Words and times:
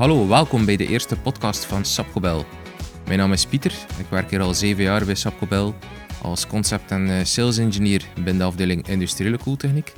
Hallo, 0.00 0.28
welkom 0.28 0.64
bij 0.64 0.76
de 0.76 0.86
eerste 0.86 1.16
podcast 1.16 1.64
van 1.64 1.84
Sapcobel. 1.84 2.44
Mijn 3.06 3.18
naam 3.18 3.32
is 3.32 3.46
Pieter, 3.46 3.72
ik 3.98 4.06
werk 4.10 4.30
hier 4.30 4.40
al 4.40 4.54
zeven 4.54 4.82
jaar 4.82 5.04
bij 5.04 5.14
Sapcobel 5.14 5.74
als 6.22 6.46
concept- 6.46 6.90
en 6.90 7.18
eh, 7.18 7.24
sales 7.24 7.58
engineer 7.58 8.04
binnen 8.14 8.38
de 8.38 8.44
afdeling 8.44 8.88
industriële 8.88 9.38
koeltechniek. 9.38 9.92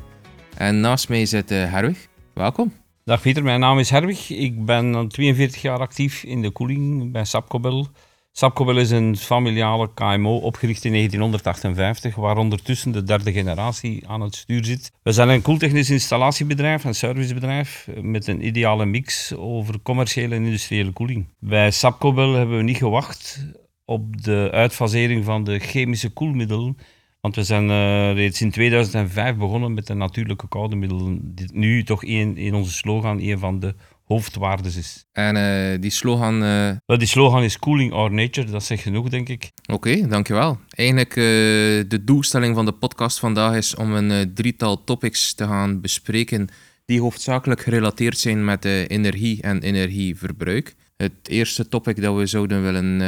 En 0.56 0.80
naast 0.80 1.08
mij 1.08 1.26
zit 1.26 1.50
uh, 1.50 1.70
Herwig. 1.70 2.06
Welkom. 2.34 2.72
Dag 3.04 3.20
Pieter, 3.20 3.42
mijn 3.42 3.60
naam 3.60 3.78
is 3.78 3.90
Herwig. 3.90 4.30
Ik 4.30 4.64
ben 4.64 5.08
42 5.08 5.62
jaar 5.62 5.78
actief 5.78 6.22
in 6.22 6.42
de 6.42 6.50
koeling 6.50 7.12
bij 7.12 7.24
Sapcobel. 7.24 7.88
Sapcobel 8.34 8.78
is 8.78 8.90
een 8.90 9.16
familiale 9.16 9.90
KMO 9.94 10.36
opgericht 10.36 10.84
in 10.84 10.92
1958, 10.92 12.14
waar 12.14 12.36
ondertussen 12.36 12.92
de 12.92 13.02
derde 13.02 13.32
generatie 13.32 14.08
aan 14.08 14.20
het 14.20 14.34
stuur 14.34 14.64
zit. 14.64 14.92
We 15.02 15.12
zijn 15.12 15.28
een 15.28 15.42
koeltechnisch 15.42 15.90
installatiebedrijf 15.90 16.84
en 16.84 16.94
servicebedrijf 16.94 17.88
met 18.00 18.26
een 18.26 18.46
ideale 18.46 18.84
mix 18.84 19.34
over 19.34 19.82
commerciële 19.82 20.34
en 20.34 20.44
industriële 20.44 20.92
koeling. 20.92 21.26
Bij 21.38 21.70
Sapcobel 21.70 22.32
hebben 22.32 22.56
we 22.56 22.62
niet 22.62 22.76
gewacht 22.76 23.46
op 23.84 24.22
de 24.22 24.48
uitfasering 24.52 25.24
van 25.24 25.44
de 25.44 25.58
chemische 25.58 26.10
koelmiddelen, 26.10 26.76
want 27.20 27.34
we 27.34 27.42
zijn 27.42 27.68
uh, 27.68 28.12
reeds 28.12 28.40
in 28.40 28.50
2005 28.50 29.36
begonnen 29.36 29.74
met 29.74 29.86
de 29.86 29.94
natuurlijke 29.94 30.48
koude 30.48 30.76
middelen. 30.76 31.34
Dit 31.34 31.54
nu 31.54 31.84
toch 31.84 32.04
een, 32.04 32.36
in 32.36 32.54
onze 32.54 32.72
slogan 32.72 33.20
een 33.20 33.38
van 33.38 33.60
de 33.60 33.74
hoofdwaardes 34.04 34.76
is. 34.76 35.04
En 35.12 35.36
uh, 35.36 35.80
die 35.80 35.90
slogan... 35.90 36.34
Uh... 36.42 36.70
Well, 36.86 36.98
die 36.98 37.06
slogan 37.06 37.42
is 37.42 37.58
Cooling 37.58 37.92
Our 37.92 38.12
Nature, 38.12 38.50
dat 38.50 38.64
zegt 38.64 38.82
genoeg, 38.82 39.08
denk 39.08 39.28
ik. 39.28 39.50
Oké, 39.62 39.72
okay, 39.72 40.08
dankjewel. 40.08 40.58
Eigenlijk 40.70 41.16
uh, 41.16 41.24
de 41.88 42.00
doelstelling 42.04 42.54
van 42.54 42.64
de 42.64 42.72
podcast 42.72 43.18
vandaag 43.18 43.56
is 43.56 43.74
om 43.74 43.92
een 43.92 44.34
drietal 44.34 44.84
topics 44.84 45.34
te 45.34 45.44
gaan 45.46 45.80
bespreken 45.80 46.48
die 46.84 47.00
hoofdzakelijk 47.00 47.60
gerelateerd 47.60 48.18
zijn 48.18 48.44
met 48.44 48.64
energie 48.64 49.42
en 49.42 49.62
energieverbruik. 49.62 50.74
Het 50.96 51.12
eerste 51.22 51.68
topic 51.68 52.02
dat 52.02 52.16
we 52.16 52.26
zouden 52.26 52.62
willen 52.62 53.00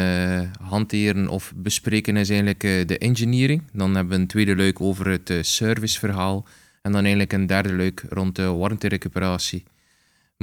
hanteren 0.60 1.28
of 1.28 1.52
bespreken 1.56 2.16
is 2.16 2.28
eigenlijk 2.28 2.60
de 2.60 2.98
engineering. 2.98 3.62
Dan 3.72 3.94
hebben 3.94 4.14
we 4.14 4.20
een 4.20 4.26
tweede 4.26 4.54
leuk 4.54 4.80
over 4.80 5.08
het 5.08 5.32
serviceverhaal. 5.40 6.46
En 6.82 6.92
dan 6.92 7.00
eigenlijk 7.00 7.32
een 7.32 7.46
derde 7.46 7.72
leuk 7.72 8.04
rond 8.08 8.36
de 8.36 8.46
warmterecuperatie. 8.46 9.64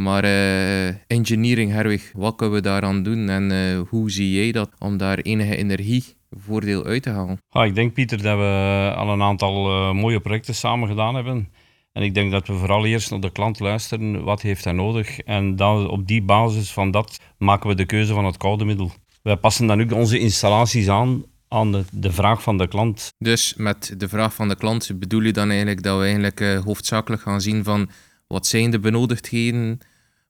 Maar 0.01 0.23
uh, 0.23 0.87
engineering, 1.07 1.71
Herwig, 1.71 2.11
wat 2.13 2.35
kunnen 2.35 2.55
we 2.55 2.61
daaraan 2.61 3.03
doen 3.03 3.29
en 3.29 3.51
uh, 3.51 3.81
hoe 3.89 4.11
zie 4.11 4.31
jij 4.31 4.51
dat 4.51 4.69
om 4.79 4.97
daar 4.97 5.17
enige 5.17 5.55
energievoordeel 5.55 6.85
uit 6.85 7.03
te 7.03 7.09
halen? 7.09 7.41
Ik 7.51 7.75
denk, 7.75 7.93
Pieter, 7.93 8.21
dat 8.21 8.37
we 8.37 8.93
al 8.95 9.09
een 9.09 9.21
aantal 9.21 9.69
uh, 9.69 9.93
mooie 9.93 10.19
projecten 10.19 10.55
samen 10.55 10.87
gedaan 10.87 11.15
hebben. 11.15 11.49
En 11.93 12.03
ik 12.03 12.13
denk 12.13 12.31
dat 12.31 12.47
we 12.47 12.53
vooral 12.53 12.85
eerst 12.85 13.11
naar 13.11 13.19
de 13.19 13.31
klant 13.31 13.59
luisteren, 13.59 14.23
wat 14.23 14.41
heeft 14.41 14.63
hij 14.63 14.73
nodig? 14.73 15.19
En 15.19 15.55
dan 15.55 15.89
op 15.89 16.07
die 16.07 16.21
basis 16.21 16.71
van 16.71 16.91
dat 16.91 17.19
maken 17.37 17.69
we 17.69 17.75
de 17.75 17.85
keuze 17.85 18.13
van 18.13 18.25
het 18.25 18.37
koude 18.37 18.65
middel. 18.65 18.91
Wij 19.21 19.37
passen 19.37 19.67
dan 19.67 19.81
ook 19.81 19.91
onze 19.91 20.19
installaties 20.19 20.87
aan 20.87 21.23
aan 21.47 21.71
de, 21.71 21.83
de, 21.91 22.11
vraag 22.11 22.41
van 22.41 22.57
de 22.57 22.67
klant. 22.67 23.13
Dus 23.17 23.53
met 23.57 23.93
de 23.97 24.09
vraag 24.09 24.33
van 24.33 24.47
de 24.47 24.55
klant 24.55 24.99
bedoel 24.99 25.21
je 25.21 25.31
dan 25.31 25.49
eigenlijk 25.49 25.83
dat 25.83 25.97
we 25.97 26.03
eigenlijk 26.03 26.63
hoofdzakelijk 26.63 27.21
gaan 27.21 27.41
zien 27.41 27.63
van 27.63 27.89
wat 28.27 28.47
zijn 28.47 28.71
de 28.71 28.79
benodigdheden? 28.79 29.79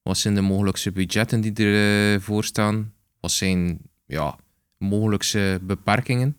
Wat 0.03 0.17
zijn 0.17 0.35
de 0.35 0.41
mogelijkse 0.41 0.91
budgetten 0.91 1.41
die 1.41 1.65
ervoor 1.65 2.41
uh, 2.41 2.43
staan? 2.43 2.93
Wat 3.19 3.31
zijn 3.31 3.79
ja, 4.05 4.35
mogelijkse 4.77 5.59
beperkingen? 5.61 6.37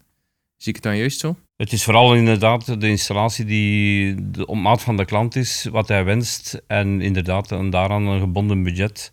Zie 0.56 0.68
ik 0.68 0.74
het 0.74 0.82
dan 0.82 0.96
juist 0.96 1.20
zo? 1.20 1.36
Het 1.56 1.72
is 1.72 1.84
vooral 1.84 2.14
inderdaad 2.14 2.80
de 2.80 2.88
installatie 2.88 3.44
die 3.44 4.16
op 4.46 4.56
maat 4.56 4.82
van 4.82 4.96
de 4.96 5.04
klant 5.04 5.36
is, 5.36 5.68
wat 5.70 5.88
hij 5.88 6.04
wenst. 6.04 6.62
En 6.66 7.00
inderdaad, 7.00 7.52
en 7.52 7.70
daaraan 7.70 8.06
een 8.06 8.20
gebonden 8.20 8.62
budget. 8.62 9.12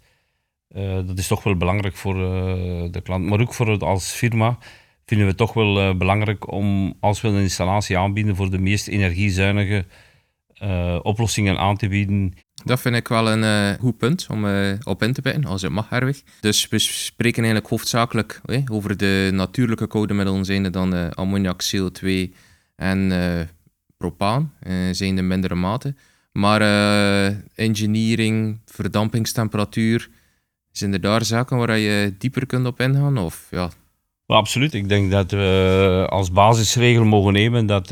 Uh, 0.75 0.93
dat 0.93 1.17
is 1.17 1.27
toch 1.27 1.43
wel 1.43 1.55
belangrijk 1.55 1.95
voor 1.95 2.15
uh, 2.15 2.91
de 2.91 3.01
klant. 3.03 3.25
Maar 3.25 3.39
ook 3.39 3.53
voor 3.53 3.69
het 3.69 3.83
als 3.83 4.11
firma 4.11 4.57
vinden 5.05 5.25
we 5.25 5.31
het 5.31 5.41
toch 5.41 5.53
wel 5.53 5.97
belangrijk 5.97 6.51
om, 6.51 6.93
als 6.99 7.21
we 7.21 7.27
een 7.27 7.41
installatie 7.41 7.97
aanbieden 7.97 8.35
voor 8.35 8.49
de 8.49 8.59
meest 8.59 8.87
energiezuinige 8.87 9.85
oplossingen 11.01 11.57
aan 11.57 11.77
te 11.77 11.87
bieden. 11.87 12.33
Dat 12.63 12.79
vind 12.79 12.95
ik 12.95 13.07
wel 13.07 13.31
een 13.31 13.73
uh, 13.73 13.79
goed 13.79 13.97
punt 13.97 14.27
om 14.29 14.45
uh, 14.45 14.73
op 14.83 15.03
in 15.03 15.13
te 15.13 15.21
binden, 15.21 15.49
als 15.49 15.61
het 15.61 15.71
mag, 15.71 15.89
Herwig. 15.89 16.21
Dus 16.39 16.67
we 16.67 16.79
spreken 16.79 17.43
eigenlijk 17.43 17.71
hoofdzakelijk 17.71 18.41
over 18.71 18.97
de 18.97 19.29
natuurlijke 19.33 19.87
codemiddelen, 19.87 20.45
zijn 20.45 20.71
dan 20.71 21.15
ammoniak, 21.15 21.63
CO2 21.63 22.33
en 22.75 23.49
propaan, 23.97 24.53
zijn 24.91 25.15
de 25.15 25.21
mindere 25.21 25.55
mate. 25.55 25.95
Maar 26.31 26.61
engineering, 27.55 28.59
verdampingstemperatuur, 28.65 30.09
zijn 30.71 30.93
er 30.93 31.01
daar 31.01 31.25
zaken 31.25 31.57
waar 31.57 31.77
je 31.77 32.13
dieper 32.17 32.45
kunt 32.45 32.67
op 32.67 32.79
ingaan? 32.79 33.17
Of, 33.17 33.47
ja? 33.51 33.69
absoluut. 34.25 34.73
Ik 34.73 34.89
denk 34.89 35.11
dat 35.11 35.31
we 35.31 36.05
als 36.09 36.31
basisregel 36.31 37.05
mogen 37.05 37.33
nemen 37.33 37.65
dat 37.65 37.91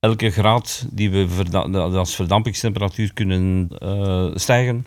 elke 0.00 0.30
graad 0.30 0.86
die 0.90 1.10
we 1.10 1.26
als 1.72 2.14
verdampingstemperatuur 2.14 3.12
kunnen 3.12 3.68
uh, 3.82 4.30
stijgen, 4.34 4.86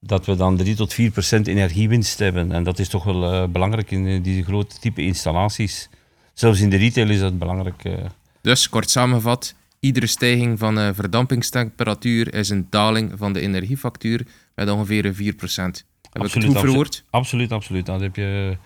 dat 0.00 0.26
we 0.26 0.36
dan 0.36 0.56
3 0.56 0.74
tot 0.74 0.92
4 0.92 1.10
procent 1.10 1.46
energiewinst 1.46 2.18
hebben. 2.18 2.52
En 2.52 2.64
dat 2.64 2.78
is 2.78 2.88
toch 2.88 3.04
wel 3.04 3.34
uh, 3.34 3.48
belangrijk 3.48 3.90
in 3.90 4.22
die 4.22 4.44
grote 4.44 4.78
type 4.78 5.02
installaties. 5.02 5.88
Zelfs 6.34 6.60
in 6.60 6.70
de 6.70 6.76
retail 6.76 7.10
is 7.10 7.20
dat 7.20 7.38
belangrijk. 7.38 7.84
Uh. 7.84 7.94
Dus 8.40 8.68
kort 8.68 8.90
samengevat, 8.90 9.54
iedere 9.80 10.06
stijging 10.06 10.58
van 10.58 10.94
verdampingstemperatuur 10.94 12.34
is 12.34 12.48
een 12.48 12.66
daling 12.70 13.12
van 13.16 13.32
de 13.32 13.40
energiefactuur 13.40 14.26
met 14.54 14.70
ongeveer 14.70 15.14
4 15.14 15.34
procent. 15.34 15.84
Heb 16.12 16.22
absoluut, 16.22 16.48
ik 16.48 16.50
het 16.50 16.60
goed 16.60 16.68
verwoord? 16.68 17.04
Absoluut, 17.10 17.52
absoluut. 17.52 17.86
Dat 17.86 18.00
heb 18.00 18.16
je 18.16 18.56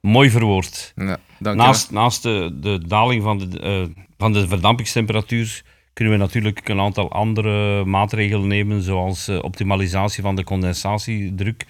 mooi 0.00 0.30
verwoord. 0.30 0.92
Ja, 0.96 1.18
naast, 1.42 1.90
naast 1.90 2.22
de, 2.22 2.56
de 2.60 2.80
daling 2.86 3.22
van 3.22 3.38
de, 3.38 3.90
van 4.16 4.32
de 4.32 4.48
verdampingstemperatuur 4.48 5.62
kunnen 5.92 6.12
we 6.12 6.18
natuurlijk 6.18 6.68
een 6.68 6.80
aantal 6.80 7.12
andere 7.12 7.84
maatregelen 7.84 8.46
nemen, 8.46 8.82
zoals 8.82 9.28
uh, 9.28 9.38
optimalisatie 9.42 10.22
van 10.22 10.36
de 10.36 10.44
condensatiedruk, 10.44 11.66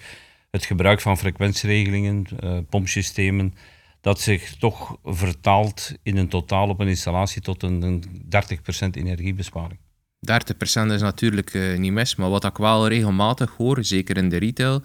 het 0.51 0.65
gebruik 0.65 1.01
van 1.01 1.17
frequentieregelingen, 1.17 2.25
uh, 2.43 2.57
pompsystemen, 2.69 3.53
dat 4.01 4.19
zich 4.19 4.55
toch 4.55 4.97
vertaalt 5.03 5.93
in 6.03 6.17
een 6.17 6.27
totaal 6.27 6.69
op 6.69 6.79
een 6.79 6.87
installatie 6.87 7.41
tot 7.41 7.63
een, 7.63 7.81
een 7.81 8.03
30% 8.85 8.89
energiebesparing. 8.91 9.79
30% 10.31 10.91
is 10.91 11.01
natuurlijk 11.01 11.53
uh, 11.53 11.77
niet 11.77 11.91
mis, 11.91 12.15
maar 12.15 12.29
wat 12.29 12.43
ik 12.43 12.57
wel 12.57 12.87
regelmatig 12.87 13.55
hoor, 13.57 13.83
zeker 13.83 14.17
in 14.17 14.29
de 14.29 14.37
retail, 14.37 14.81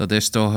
dat 0.00 0.12
is 0.12 0.30
toch 0.30 0.54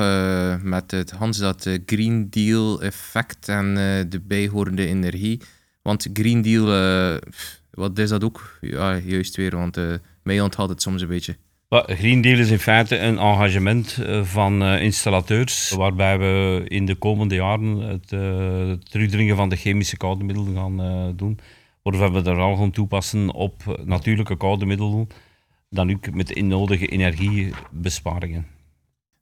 met 0.62 0.92
het 0.92 1.12
Hans 1.12 1.38
dat 1.38 1.70
Green 1.86 2.30
Deal 2.30 2.82
effect 2.82 3.48
en 3.48 3.74
de 4.10 4.22
bijhorende 4.28 4.88
energie 4.88 5.42
want 5.84 6.10
Green 6.14 6.42
Deal, 6.42 6.68
uh, 6.68 7.18
wat 7.72 7.98
is 7.98 8.10
dat 8.10 8.24
ook? 8.24 8.58
Ja, 8.62 8.98
juist 8.98 9.36
weer, 9.36 9.56
want 9.56 9.78
uh, 9.78 9.94
mij 10.24 10.42
onthoudt 10.42 10.72
het 10.72 10.82
soms 10.82 11.02
een 11.02 11.08
beetje. 11.08 11.36
Green 11.70 12.22
Deal 12.22 12.40
is 12.40 12.50
in 12.50 12.60
feite 12.60 12.98
een 12.98 13.18
engagement 13.18 13.98
eh, 13.98 14.24
van 14.24 14.64
installateurs, 14.64 15.72
waarbij 15.72 16.20
we 16.20 16.64
in 16.68 16.86
de 16.86 16.96
komende 16.96 17.36
jaren 17.36 17.78
het, 17.78 18.08
terugdringen 18.90 19.36
van 19.36 19.50
de 19.50 19.56
chemische 19.56 19.98
koude 19.98 20.24
middelen 20.24 20.56
gaan 20.56 21.14
doen. 21.16 21.40
Waarvoor 21.82 22.14
we 22.14 22.30
er 22.30 22.38
al 22.38 22.56
gaan 22.56 22.72
toepassen 22.72 23.32
op 23.32 23.82
natuurlijke 23.86 24.38
koude 24.38 24.66
middelen, 24.66 25.08
dan 25.70 25.92
ook 25.92 26.12
met 26.12 26.28
de 26.28 26.34
innodige 26.34 26.88
energiebesparingen. 26.88 28.48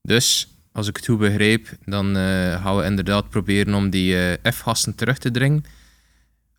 Dus, 0.01 0.55
als 0.71 0.87
ik 0.87 0.95
het 0.95 1.05
goed 1.05 1.19
begrijp, 1.19 1.69
dan 1.85 2.15
gaan 2.61 2.77
we 2.77 2.83
inderdaad 2.83 3.29
proberen 3.29 3.73
om 3.73 3.89
die 3.89 4.37
F-gassen 4.51 4.95
terug 4.95 5.17
te 5.17 5.31
dringen 5.31 5.65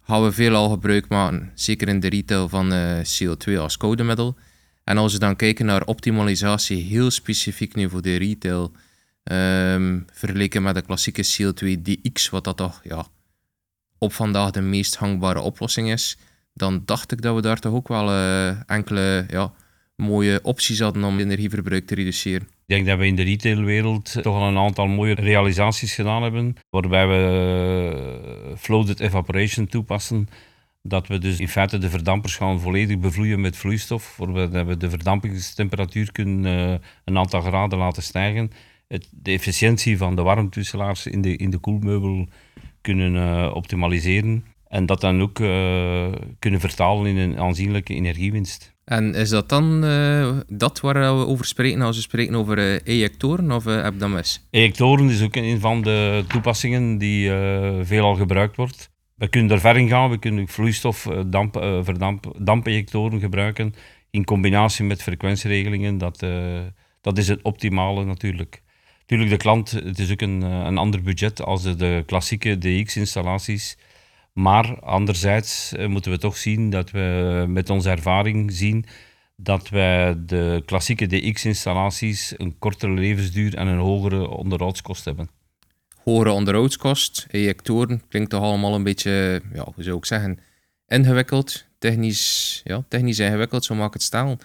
gaan 0.02 0.22
we 0.22 0.32
veelal 0.32 0.70
gebruik 0.70 1.08
maken, 1.08 1.50
zeker 1.54 1.88
in 1.88 2.00
de 2.00 2.08
retail, 2.08 2.48
van 2.48 2.72
uh, 2.72 3.00
eh, 3.00 3.06
CO2 3.06 3.58
als 3.58 3.76
codemiddel. 3.76 4.36
En 4.84 4.98
als 4.98 5.12
we 5.12 5.18
dan 5.18 5.36
kijken 5.36 5.66
naar 5.66 5.84
optimalisatie, 5.84 6.82
heel 6.82 7.10
specifiek 7.10 7.74
nu 7.74 7.88
voor 7.88 8.02
de 8.02 8.16
retail, 8.16 8.72
um, 9.24 10.06
vergeleken 10.12 10.62
met 10.62 10.74
de 10.74 10.82
klassieke 10.82 11.24
CO2-DX, 11.24 12.30
wat 12.30 12.44
dat 12.44 12.56
toch 12.56 12.80
ja, 12.84 13.06
op 13.98 14.12
vandaag 14.12 14.50
de 14.50 14.60
meest 14.60 14.96
gangbare 14.96 15.40
oplossing 15.40 15.90
is, 15.90 16.18
dan 16.54 16.82
dacht 16.84 17.12
ik 17.12 17.22
dat 17.22 17.34
we 17.34 17.40
daar 17.40 17.58
toch 17.58 17.74
ook 17.74 17.88
wel 17.88 18.08
uh, 18.08 18.70
enkele 18.70 19.24
ja, 19.28 19.52
mooie 20.02 20.40
opties 20.42 20.80
hadden 20.80 21.04
om 21.04 21.18
energieverbruik 21.18 21.86
te 21.86 21.94
reduceren. 21.94 22.42
Ik 22.42 22.48
denk 22.66 22.86
dat 22.86 22.98
we 22.98 23.06
in 23.06 23.16
de 23.16 23.22
retailwereld 23.22 24.12
toch 24.22 24.34
al 24.34 24.48
een 24.48 24.58
aantal 24.58 24.86
mooie 24.86 25.14
realisaties 25.14 25.94
gedaan 25.94 26.22
hebben, 26.22 26.56
waarbij 26.70 27.06
we 27.08 27.20
eh, 28.50 28.56
floated 28.56 29.00
evaporation 29.00 29.66
toepassen. 29.66 30.28
Dat 30.82 31.06
we 31.06 31.18
dus 31.18 31.40
in 31.40 31.48
feite 31.48 31.78
de 31.78 31.90
verdampers 31.90 32.36
gaan 32.36 32.60
volledig 32.60 32.98
bevloeien 32.98 33.40
met 33.40 33.56
vloeistof, 33.56 34.16
waarbij 34.16 34.66
we 34.66 34.76
de 34.76 34.90
verdampingstemperatuur 34.90 36.12
kunnen 36.12 36.70
uh, 36.70 36.74
een 37.04 37.18
aantal 37.18 37.40
graden 37.40 37.78
laten 37.78 38.02
stijgen. 38.02 38.50
De 39.10 39.30
efficiëntie 39.30 39.96
van 39.96 40.16
de 40.16 40.22
warmtewisselaars 40.22 41.06
in 41.06 41.20
de, 41.20 41.36
in 41.36 41.50
de 41.50 41.58
koelmeubel 41.58 42.28
kunnen 42.80 43.14
uh, 43.14 43.54
optimaliseren. 43.54 44.44
En 44.72 44.86
dat 44.86 45.00
dan 45.00 45.22
ook 45.22 45.38
uh, 45.38 46.06
kunnen 46.38 46.60
vertalen 46.60 47.06
in 47.06 47.16
een 47.16 47.38
aanzienlijke 47.38 47.94
energiewinst. 47.94 48.74
En 48.84 49.14
is 49.14 49.28
dat 49.28 49.48
dan 49.48 49.84
uh, 49.84 50.36
dat 50.48 50.80
waar 50.80 51.16
we 51.16 51.26
over 51.26 51.44
spreken 51.44 51.80
als 51.80 51.96
we 51.96 52.02
spreken 52.02 52.34
over 52.34 52.58
uh, 52.58 52.78
ejectoren, 52.84 53.50
of 53.50 53.64
heb 53.64 53.92
ik 53.92 53.98
dat 53.98 54.08
mis? 54.08 54.46
Ejectoren 54.50 55.08
is 55.08 55.22
ook 55.22 55.36
een 55.36 55.60
van 55.60 55.82
de 55.82 56.24
toepassingen 56.28 56.98
die 56.98 57.30
veelal 57.82 58.14
gebruikt 58.14 58.56
wordt. 58.56 58.90
We 59.14 59.28
kunnen 59.28 59.50
er 59.50 59.60
ver 59.60 59.76
in 59.76 59.88
gaan, 59.88 60.10
we 60.10 60.18
kunnen 60.18 60.48
vloeistof, 60.48 61.08
damp, 61.26 61.54
verdamp, 61.82 62.34
dampejectoren 62.38 63.20
gebruiken 63.20 63.74
in 64.10 64.24
combinatie 64.24 64.84
met 64.84 65.02
frequentieregelingen. 65.02 65.98
Dat, 65.98 66.26
dat 67.00 67.18
is 67.18 67.28
het 67.28 67.42
optimale 67.42 68.04
natuurlijk. 68.04 68.62
Natuurlijk, 69.00 69.30
de 69.30 69.36
klant, 69.36 69.70
het 69.70 69.98
is 69.98 70.12
ook 70.12 70.20
een, 70.20 70.42
een 70.42 70.78
ander 70.78 71.02
budget 71.02 71.42
als 71.42 71.62
de, 71.62 71.74
de 71.76 72.02
klassieke 72.06 72.58
DX-installaties 72.58 73.76
maar 74.32 74.80
anderzijds 74.80 75.72
eh, 75.72 75.86
moeten 75.86 76.10
we 76.10 76.18
toch 76.18 76.36
zien 76.36 76.70
dat 76.70 76.90
we 76.90 77.44
met 77.48 77.70
onze 77.70 77.90
ervaring 77.90 78.52
zien 78.52 78.84
dat 79.36 79.68
wij 79.68 80.24
de 80.26 80.62
klassieke 80.66 81.06
DX-installaties 81.06 82.34
een 82.36 82.58
kortere 82.58 82.92
levensduur 82.92 83.56
en 83.56 83.66
een 83.66 83.78
hogere 83.78 84.28
onderhoudskost 84.28 85.04
hebben. 85.04 85.28
Hogere 86.04 86.30
onderhoudskost, 86.30 87.26
ejectoren, 87.30 88.02
klinkt 88.08 88.30
toch 88.30 88.42
allemaal 88.42 88.74
een 88.74 88.82
beetje, 88.82 89.42
ja, 89.52 89.64
hoe 89.74 89.84
zou 89.84 89.96
ik 89.96 90.04
zeggen, 90.04 90.38
ingewikkeld, 90.86 91.64
technisch, 91.78 92.60
ja, 92.64 92.84
technisch 92.88 93.18
ingewikkeld, 93.18 93.64
zo 93.64 93.74
maak 93.74 93.92
het 93.92 94.02
stellen. 94.02 94.38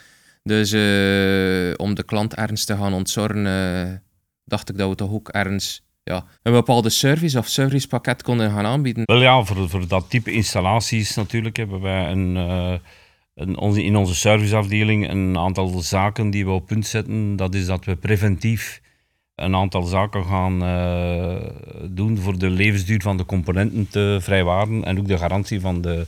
Dus 0.43 0.71
uh, 0.73 1.73
om 1.77 1.95
de 1.95 2.03
klant 2.05 2.35
ergens 2.35 2.65
te 2.65 2.75
gaan 2.75 2.93
ontzorgen, 2.93 3.45
uh, 3.45 3.97
dacht 4.43 4.69
ik 4.69 4.77
dat 4.77 4.89
we 4.89 4.95
toch 4.95 5.11
ook 5.11 5.29
ergens 5.29 5.86
ja, 6.07 6.25
een 6.41 6.53
bepaalde 6.53 6.89
service 6.89 7.37
of 7.37 7.47
servicepakket 7.47 8.23
konden 8.23 8.51
gaan 8.51 8.65
aanbieden. 8.65 9.03
Wel 9.05 9.21
ja, 9.21 9.43
voor, 9.43 9.69
voor 9.69 9.87
dat 9.87 10.09
type 10.09 10.31
installaties 10.31 11.15
natuurlijk 11.15 11.57
hebben 11.57 11.81
wij 11.81 12.11
een, 12.11 12.35
uh, 12.35 12.73
een, 13.35 13.75
in 13.75 13.95
onze 13.95 14.15
serviceafdeling 14.15 15.09
een 15.09 15.37
aantal 15.37 15.67
zaken 15.79 16.29
die 16.29 16.45
we 16.45 16.51
op 16.51 16.65
punt 16.65 16.87
zetten. 16.87 17.35
Dat 17.35 17.53
is 17.53 17.65
dat 17.65 17.85
we 17.85 17.95
preventief 17.95 18.81
een 19.35 19.55
aantal 19.55 19.83
zaken 19.83 20.25
gaan 20.25 20.63
uh, 20.63 21.49
doen 21.89 22.17
voor 22.17 22.37
de 22.37 22.49
levensduur 22.49 23.01
van 23.01 23.17
de 23.17 23.25
componenten 23.25 23.87
te 23.89 24.17
vrijwaren 24.21 24.83
en 24.83 24.99
ook 24.99 25.07
de 25.07 25.17
garantie 25.17 25.61
van 25.61 25.81
de 25.81 26.07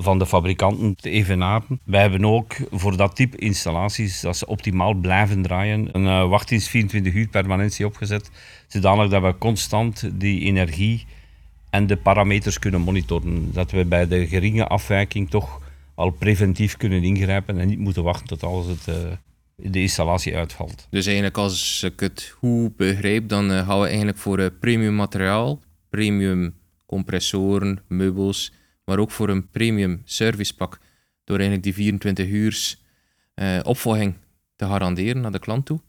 van 0.00 0.18
de 0.18 0.26
fabrikanten 0.26 0.96
te 0.96 1.10
evenaren. 1.10 1.80
Wij 1.84 2.00
hebben 2.00 2.24
ook 2.24 2.54
voor 2.70 2.96
dat 2.96 3.16
type 3.16 3.36
installaties, 3.36 4.20
dat 4.20 4.36
ze 4.36 4.46
optimaal 4.46 4.94
blijven 4.94 5.42
draaien, 5.42 5.88
een 5.92 6.04
uh, 6.04 6.28
wachtdienst 6.28 6.68
24 6.68 7.12
uur 7.12 7.28
permanentie 7.28 7.86
opgezet, 7.86 8.30
zodanig 8.66 9.10
dat 9.10 9.22
we 9.22 9.38
constant 9.38 10.10
die 10.12 10.40
energie 10.40 11.06
en 11.70 11.86
de 11.86 11.96
parameters 11.96 12.58
kunnen 12.58 12.80
monitoren. 12.80 13.52
Dat 13.52 13.70
we 13.70 13.84
bij 13.84 14.08
de 14.08 14.26
geringe 14.26 14.66
afwijking 14.66 15.30
toch 15.30 15.60
al 15.94 16.10
preventief 16.10 16.76
kunnen 16.76 17.02
ingrijpen 17.02 17.58
en 17.58 17.68
niet 17.68 17.78
moeten 17.78 18.02
wachten 18.02 18.26
tot 18.26 18.42
alles 18.42 18.66
het, 18.66 18.86
uh, 18.88 18.94
de 19.54 19.80
installatie 19.80 20.36
uitvalt. 20.36 20.86
Dus 20.90 21.06
eigenlijk 21.06 21.36
als 21.36 21.82
ik 21.82 22.00
het 22.00 22.34
goed 22.38 22.76
begrijp, 22.76 23.28
dan 23.28 23.50
uh, 23.50 23.66
gaan 23.66 23.80
we 23.80 23.86
eigenlijk 23.86 24.18
voor 24.18 24.50
premium 24.50 24.94
materiaal, 24.94 25.60
premium 25.90 26.54
compressoren, 26.86 27.82
meubels 27.88 28.52
maar 28.88 28.98
ook 28.98 29.10
voor 29.10 29.28
een 29.28 29.48
premium 29.50 30.02
servicepak. 30.04 30.78
Door 31.24 31.36
eigenlijk 31.36 31.64
die 31.64 31.74
24 31.74 32.28
uur 32.28 32.76
uh, 33.34 33.58
opvolging 33.62 34.14
te 34.56 34.64
garanderen 34.64 35.20
naar 35.20 35.32
de 35.32 35.38
klant 35.38 35.66
toe. 35.66 35.80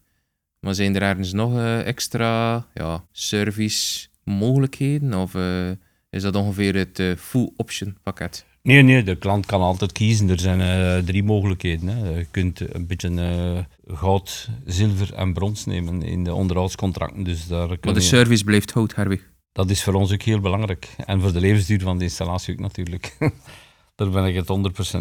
Maar 0.59 0.75
zijn 0.75 0.95
er 0.95 1.01
ergens 1.01 1.33
nog 1.33 1.53
uh, 1.53 1.87
extra 1.87 2.65
ja, 2.73 3.05
service 3.11 4.07
mogelijkheden? 4.23 5.13
Of 5.13 5.33
uh, 5.33 5.69
is 6.09 6.21
dat 6.21 6.35
ongeveer 6.35 6.75
het 6.75 7.01
full 7.17 7.51
option 7.55 7.97
pakket? 8.03 8.45
Nee, 8.61 8.81
nee, 8.81 9.03
de 9.03 9.15
klant 9.15 9.45
kan 9.45 9.61
altijd 9.61 9.91
kiezen. 9.91 10.29
Er 10.29 10.39
zijn 10.39 11.05
drie 11.05 11.23
mogelijkheden. 11.23 11.87
Hè. 11.87 12.09
Je 12.17 12.25
kunt 12.31 12.73
een 12.73 12.87
beetje 12.87 13.65
goud, 13.87 14.49
zilver 14.65 15.13
en 15.13 15.33
brons 15.33 15.65
nemen 15.65 16.01
in 16.01 16.23
de 16.23 16.33
onderhoudscontracten. 16.33 17.23
Dus 17.23 17.47
daar 17.47 17.67
maar 17.81 17.93
de 17.93 17.99
service 17.99 18.43
blijft 18.43 18.71
hout, 18.71 18.95
Herwig 18.95 19.29
dat 19.59 19.69
is 19.69 19.83
voor 19.83 19.93
ons 19.93 20.11
ook 20.13 20.21
heel 20.21 20.39
belangrijk. 20.39 20.89
En 21.05 21.21
voor 21.21 21.33
de 21.33 21.39
levensduur 21.39 21.81
van 21.81 21.97
de 21.97 22.03
installatie 22.03 22.53
ook 22.53 22.59
natuurlijk. 22.59 23.17
Daar 23.95 24.09
ben 24.09 24.25
ik 24.25 24.35
het 24.35 24.47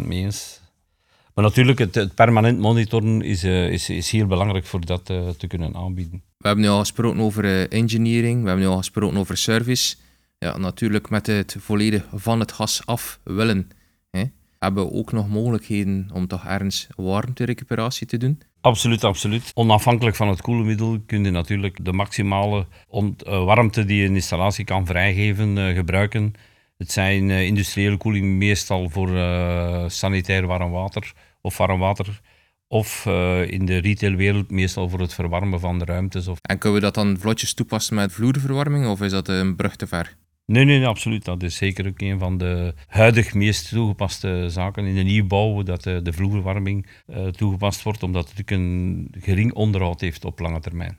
100% 0.02 0.06
mee 0.06 0.24
eens. 0.24 0.60
Maar 1.34 1.44
natuurlijk, 1.44 1.78
het, 1.78 2.14
permanent 2.14 2.58
monitoren 2.58 3.22
is, 3.22 3.44
uh, 3.44 3.70
is, 3.70 3.90
is 3.90 4.10
heel 4.10 4.26
belangrijk 4.26 4.66
voor 4.66 4.86
dat 4.86 5.10
uh, 5.10 5.28
te 5.28 5.46
kunnen 5.46 5.74
aanbieden. 5.74 6.22
We 6.36 6.46
hebben 6.46 6.64
nu 6.64 6.70
al 6.70 6.78
gesproken 6.78 7.20
over 7.20 7.44
uh, 7.44 7.72
engineering, 7.72 8.42
we 8.42 8.48
hebben 8.48 8.66
nu 8.66 8.70
al 8.70 8.76
gesproken 8.76 9.18
over 9.18 9.36
service. 9.36 9.96
Ja, 10.38 10.56
natuurlijk 10.56 11.10
met 11.10 11.26
het 11.26 11.56
volledig 11.58 12.04
van 12.14 12.40
het 12.40 12.52
gas 12.52 12.86
af 12.86 13.18
willen. 13.22 13.70
Hebben 14.58 14.84
we 14.84 14.92
ook 14.92 15.12
nog 15.12 15.28
mogelijkheden 15.28 16.08
om 16.12 16.26
toch 16.26 16.44
ergens 16.44 16.86
warmterecuperatie 16.96 18.06
te 18.06 18.16
doen. 18.16 18.40
Absoluut, 18.60 19.04
absoluut. 19.04 19.50
Onafhankelijk 19.54 20.16
van 20.16 20.28
het 20.28 20.40
koelmiddel 20.40 20.98
kun 21.06 21.24
je 21.24 21.30
natuurlijk 21.30 21.84
de 21.84 21.92
maximale 21.92 22.66
eh, 22.90 23.44
warmte 23.44 23.84
die 23.84 24.06
een 24.06 24.14
installatie 24.14 24.64
kan 24.64 24.86
vrijgeven 24.86 25.56
uh, 25.56 25.74
gebruiken. 25.74 26.32
Het 26.76 26.92
zijn 26.92 27.28
uh, 27.28 27.42
industriële 27.42 27.96
koeling 27.96 28.26
meestal 28.36 28.88
voor 28.88 29.08
sanitair 29.90 30.46
warm 30.46 30.70
water 30.70 31.12
of 31.40 31.56
warm 31.56 31.78
water. 31.78 32.20
Of 32.68 33.06
in 33.46 33.66
de 33.66 33.78
retailwereld 33.78 34.50
meestal 34.50 34.88
voor 34.88 35.00
het 35.00 35.14
verwarmen 35.14 35.60
van 35.60 35.78
de 35.78 35.84
ruimtes. 35.84 36.28
Of... 36.28 36.38
En 36.42 36.58
kunnen 36.58 36.78
we 36.78 36.84
dat 36.84 36.94
dan 36.94 37.16
vlotjes 37.18 37.54
toepassen 37.54 37.94
met 37.94 38.12
vloerverwarming 38.12 38.86
of 38.86 39.00
is 39.00 39.10
dat 39.10 39.28
een 39.28 39.56
brug 39.56 39.76
te 39.76 39.86
ver? 39.86 40.16
Nee, 40.52 40.64
nee, 40.64 40.86
absoluut. 40.86 41.24
Dat 41.24 41.42
is 41.42 41.56
zeker 41.56 41.86
ook 41.86 42.00
een 42.00 42.18
van 42.18 42.38
de 42.38 42.74
huidig 42.86 43.34
meest 43.34 43.68
toegepaste 43.68 44.44
zaken 44.48 44.84
in 44.84 44.94
de 44.94 45.02
nieuwbouw, 45.02 45.62
dat 45.62 45.82
de, 45.82 46.02
de 46.02 46.12
vloerverwarming 46.12 46.86
uh, 47.06 47.26
toegepast 47.26 47.82
wordt, 47.82 48.02
omdat 48.02 48.32
het 48.34 48.50
een 48.50 49.08
gering 49.20 49.52
onderhoud 49.52 50.00
heeft 50.00 50.24
op 50.24 50.38
lange 50.38 50.60
termijn. 50.60 50.98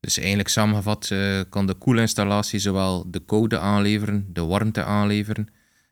Dus 0.00 0.18
eigenlijk 0.18 0.48
samengevat 0.48 1.10
uh, 1.12 1.40
kan 1.48 1.66
de 1.66 1.74
koelinstallatie 1.74 2.58
zowel 2.58 3.10
de 3.10 3.20
koude 3.20 3.58
aanleveren, 3.58 4.26
de 4.32 4.44
warmte 4.44 4.84
aanleveren. 4.84 5.48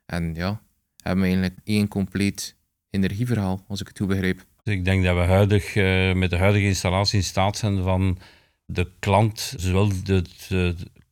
En 0.06 0.34
ja, 0.34 0.62
hebben 1.02 1.24
we 1.24 1.30
eigenlijk 1.30 1.58
één 1.64 1.88
compleet 1.88 2.56
energieverhaal, 2.90 3.64
als 3.68 3.80
ik 3.80 3.88
het 3.88 3.98
goed 3.98 4.08
begreep. 4.08 4.44
Dus 4.62 4.74
ik 4.74 4.84
denk 4.84 5.04
dat 5.04 5.16
we 5.16 5.22
huidig, 5.22 5.74
met 6.16 6.30
de 6.30 6.36
huidige 6.36 6.66
installatie 6.66 7.18
in 7.18 7.24
staat 7.24 7.56
zijn 7.56 7.82
van 7.82 8.18
de 8.66 8.90
klant, 8.98 9.54
zowel 9.56 9.92
de, 10.04 10.24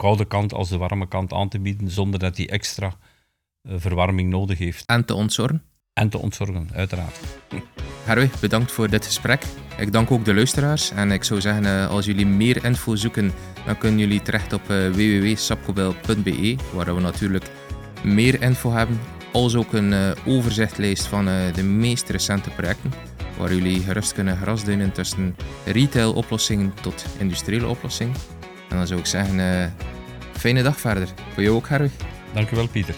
koude 0.02 0.24
kant 0.24 0.54
als 0.54 0.68
de 0.68 0.76
warme 0.76 1.08
kant 1.08 1.32
aan 1.32 1.48
te 1.48 1.60
bieden, 1.60 1.90
zonder 1.90 2.20
dat 2.20 2.36
hij 2.36 2.48
extra 2.48 2.86
uh, 2.86 3.74
verwarming 3.76 4.30
nodig 4.30 4.58
heeft. 4.58 4.86
En 4.86 5.04
te 5.04 5.14
ontzorgen? 5.14 5.62
En 5.92 6.08
te 6.08 6.18
ontzorgen, 6.18 6.68
uiteraard. 6.74 7.20
Herwig, 8.08 8.40
bedankt 8.40 8.72
voor 8.72 8.90
dit 8.90 9.06
gesprek. 9.06 9.42
Ik 9.78 9.92
dank 9.92 10.10
ook 10.10 10.24
de 10.24 10.34
luisteraars. 10.34 10.90
En 10.90 11.10
ik 11.10 11.24
zou 11.24 11.40
zeggen, 11.40 11.64
uh, 11.64 11.90
als 11.90 12.06
jullie 12.06 12.26
meer 12.26 12.64
info 12.64 12.96
zoeken, 12.96 13.32
dan 13.66 13.78
kunnen 13.78 13.98
jullie 13.98 14.22
terecht 14.22 14.52
op 14.52 14.70
uh, 14.70 14.90
www.sapcobel.be, 14.90 16.56
waar 16.72 16.94
we 16.94 17.00
natuurlijk 17.00 17.50
meer 18.04 18.42
info 18.42 18.70
hebben. 18.70 19.00
Als 19.32 19.54
ook 19.54 19.72
een 19.72 20.14
overzichtlijst 20.26 21.06
van 21.06 21.24
de 21.54 21.62
meest 21.62 22.08
recente 22.08 22.50
projecten 22.50 22.92
waar 23.38 23.54
jullie 23.54 23.80
gerust 23.80 24.12
kunnen 24.12 24.36
grasduinen 24.36 24.92
tussen 24.92 25.36
retail-oplossingen 25.64 26.74
tot 26.80 27.04
industriële 27.18 27.66
oplossingen. 27.66 28.14
En 28.68 28.76
dan 28.76 28.86
zou 28.86 29.00
ik 29.00 29.06
zeggen, 29.06 29.38
fijne 30.42 30.62
dag 30.62 30.80
verder. 30.80 31.08
Voor 31.32 31.42
jou 31.42 31.56
ook, 31.56 31.68
Herwig. 31.68 31.92
Dankjewel, 32.32 32.68
Pieter. 32.68 32.94